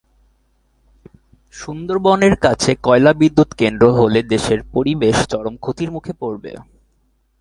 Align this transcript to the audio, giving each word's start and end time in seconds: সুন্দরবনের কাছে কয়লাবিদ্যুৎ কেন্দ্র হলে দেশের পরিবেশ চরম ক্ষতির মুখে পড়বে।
সুন্দরবনের 1.53 2.35
কাছে 2.35 2.71
কয়লাবিদ্যুৎ 2.83 3.49
কেন্দ্র 3.53 3.85
হলে 3.91 4.19
দেশের 4.23 4.59
পরিবেশ 4.73 5.15
চরম 5.31 5.53
ক্ষতির 5.57 5.89
মুখে 5.91 6.13
পড়বে। 6.19 6.51